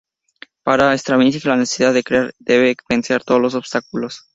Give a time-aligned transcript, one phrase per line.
[0.63, 4.25] Para Stravinsky la necesidad de crear debe vencer todos los obstáculos.